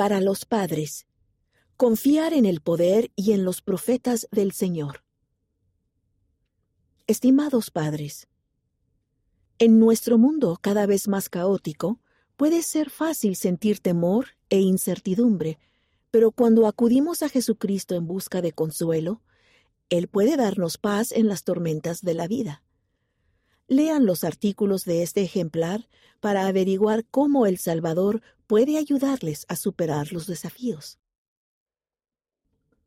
[0.00, 1.06] Para los padres,
[1.76, 5.04] confiar en el poder y en los profetas del Señor.
[7.06, 8.26] Estimados padres,
[9.58, 12.00] en nuestro mundo cada vez más caótico,
[12.38, 15.58] puede ser fácil sentir temor e incertidumbre,
[16.10, 19.20] pero cuando acudimos a Jesucristo en busca de consuelo,
[19.90, 22.62] Él puede darnos paz en las tormentas de la vida.
[23.70, 30.12] Lean los artículos de este ejemplar para averiguar cómo el Salvador puede ayudarles a superar
[30.12, 30.98] los desafíos.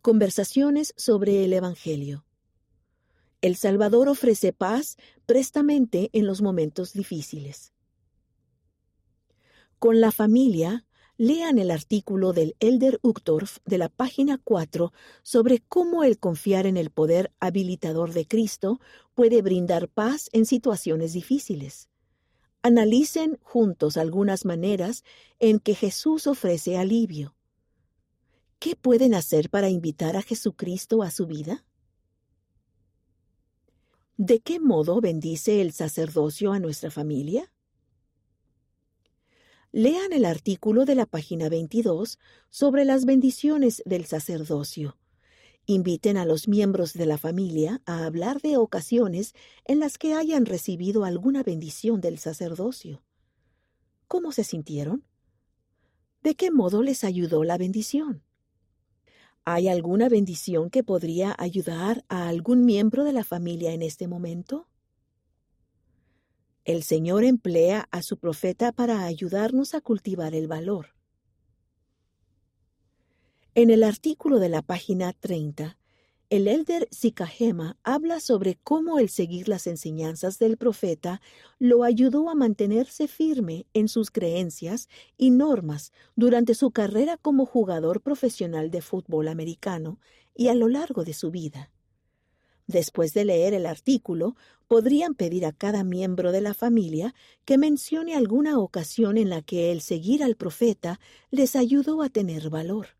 [0.00, 2.24] Conversaciones sobre el Evangelio.
[3.42, 4.96] El Salvador ofrece paz
[5.26, 7.74] prestamente en los momentos difíciles.
[9.78, 10.86] Con la familia,
[11.20, 14.90] lean el artículo del Elder Uchtdorf de la página 4
[15.22, 18.80] sobre cómo el confiar en el poder habilitador de Cristo
[19.12, 21.90] puede brindar paz en situaciones difíciles.
[22.62, 25.04] Analicen juntos algunas maneras
[25.40, 27.36] en que Jesús ofrece alivio.
[28.58, 31.66] ¿Qué pueden hacer para invitar a Jesucristo a su vida?
[34.16, 37.52] ¿De qué modo bendice el sacerdocio a nuestra familia?
[39.72, 42.18] Lean el artículo de la página 22
[42.48, 44.98] sobre las bendiciones del sacerdocio.
[45.64, 49.32] Inviten a los miembros de la familia a hablar de ocasiones
[49.64, 53.04] en las que hayan recibido alguna bendición del sacerdocio.
[54.08, 55.04] ¿Cómo se sintieron?
[56.24, 58.24] ¿De qué modo les ayudó la bendición?
[59.44, 64.66] ¿Hay alguna bendición que podría ayudar a algún miembro de la familia en este momento?
[66.64, 70.94] El Señor emplea a su profeta para ayudarnos a cultivar el valor.
[73.54, 75.78] En el artículo de la página 30,
[76.28, 81.20] el elder Sikahema habla sobre cómo el seguir las enseñanzas del profeta
[81.58, 88.00] lo ayudó a mantenerse firme en sus creencias y normas durante su carrera como jugador
[88.00, 89.98] profesional de fútbol americano
[90.36, 91.72] y a lo largo de su vida.
[92.70, 94.36] Después de leer el artículo,
[94.68, 99.72] podrían pedir a cada miembro de la familia que mencione alguna ocasión en la que
[99.72, 101.00] el seguir al profeta
[101.32, 102.90] les ayudó a tener valor.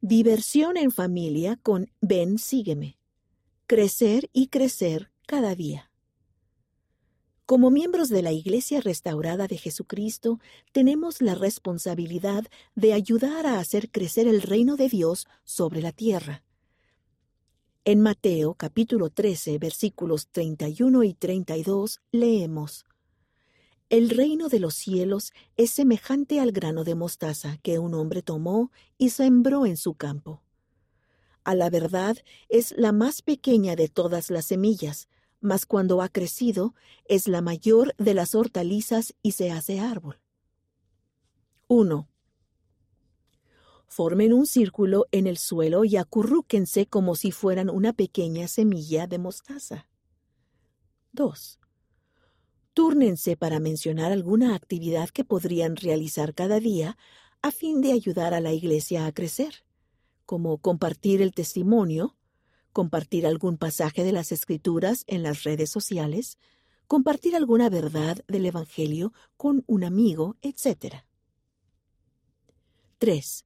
[0.00, 2.98] Diversión en familia con Ven, sígueme.
[3.68, 5.92] Crecer y crecer cada día.
[7.46, 10.40] Como miembros de la Iglesia restaurada de Jesucristo,
[10.72, 16.43] tenemos la responsabilidad de ayudar a hacer crecer el reino de Dios sobre la tierra.
[17.86, 22.86] En Mateo capítulo 13 versículos 31 y 32 leemos,
[23.90, 28.72] El reino de los cielos es semejante al grano de mostaza que un hombre tomó
[28.96, 30.40] y sembró en su campo.
[31.44, 32.16] A la verdad
[32.48, 35.10] es la más pequeña de todas las semillas,
[35.42, 36.74] mas cuando ha crecido
[37.04, 40.20] es la mayor de las hortalizas y se hace árbol.
[41.68, 42.08] 1.
[43.88, 49.18] Formen un círculo en el suelo y acurrúquense como si fueran una pequeña semilla de
[49.18, 49.88] mostaza.
[51.12, 51.60] 2.
[52.72, 56.98] Túrnense para mencionar alguna actividad que podrían realizar cada día
[57.40, 59.64] a fin de ayudar a la iglesia a crecer,
[60.26, 62.16] como compartir el testimonio,
[62.72, 66.38] compartir algún pasaje de las Escrituras en las redes sociales,
[66.88, 71.04] compartir alguna verdad del Evangelio con un amigo, etc.
[72.98, 73.44] 3.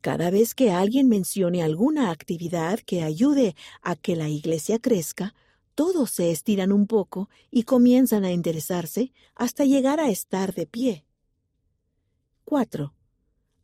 [0.00, 5.34] Cada vez que alguien mencione alguna actividad que ayude a que la iglesia crezca,
[5.74, 11.04] todos se estiran un poco y comienzan a interesarse hasta llegar a estar de pie.
[12.44, 12.94] 4.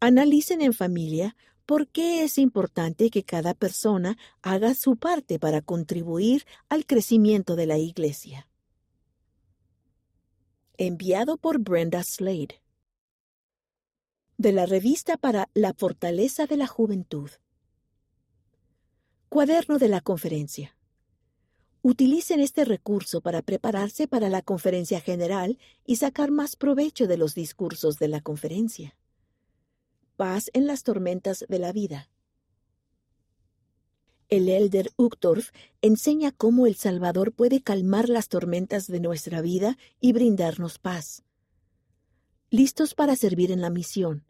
[0.00, 1.36] Analicen en familia
[1.66, 7.66] por qué es importante que cada persona haga su parte para contribuir al crecimiento de
[7.66, 8.48] la iglesia.
[10.78, 12.62] Enviado por Brenda Slade
[14.38, 17.28] de la revista para la fortaleza de la juventud.
[19.28, 20.76] Cuaderno de la conferencia.
[21.82, 27.34] Utilicen este recurso para prepararse para la conferencia general y sacar más provecho de los
[27.34, 28.96] discursos de la conferencia.
[30.14, 32.08] Paz en las tormentas de la vida.
[34.28, 35.50] El elder Uchtdorf
[35.82, 41.24] enseña cómo el Salvador puede calmar las tormentas de nuestra vida y brindarnos paz.
[42.50, 44.24] Listos para servir en la misión.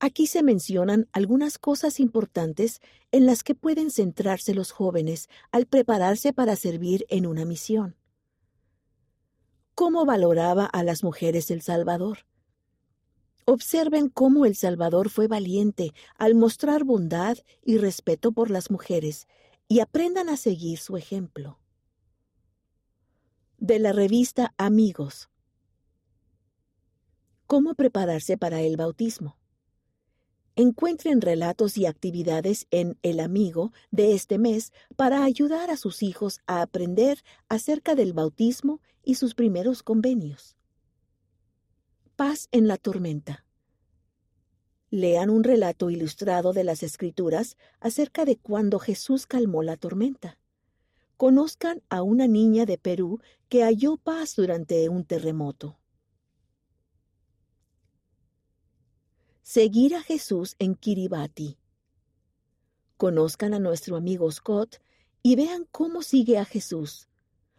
[0.00, 2.80] Aquí se mencionan algunas cosas importantes
[3.12, 7.94] en las que pueden centrarse los jóvenes al prepararse para servir en una misión.
[9.76, 12.26] ¿Cómo valoraba a las mujeres el Salvador?
[13.44, 19.28] Observen cómo el Salvador fue valiente al mostrar bondad y respeto por las mujeres
[19.68, 21.60] y aprendan a seguir su ejemplo.
[23.58, 25.28] De la revista Amigos
[27.46, 29.36] cómo prepararse para el bautismo.
[30.56, 36.40] Encuentren relatos y actividades en El Amigo de este mes para ayudar a sus hijos
[36.46, 40.56] a aprender acerca del bautismo y sus primeros convenios.
[42.14, 43.44] Paz en la tormenta.
[44.90, 50.38] Lean un relato ilustrado de las Escrituras acerca de cuando Jesús calmó la tormenta.
[51.16, 55.80] Conozcan a una niña de Perú que halló paz durante un terremoto.
[59.46, 61.58] Seguir a Jesús en Kiribati.
[62.96, 64.78] Conozcan a nuestro amigo Scott
[65.22, 67.08] y vean cómo sigue a Jesús.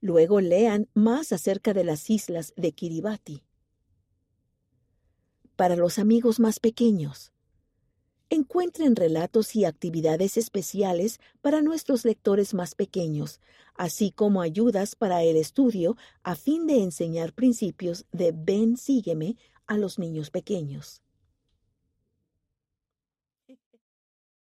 [0.00, 3.42] Luego lean más acerca de las islas de Kiribati.
[5.54, 7.30] Para los amigos más pequeños.
[8.30, 13.38] Encuentren relatos y actividades especiales para nuestros lectores más pequeños,
[13.74, 19.36] así como ayudas para el estudio a fin de enseñar principios de ven, sígueme
[19.66, 21.02] a los niños pequeños.